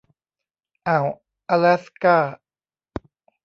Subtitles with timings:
[0.87, 1.07] อ่าว
[1.49, 2.17] อะแลสกา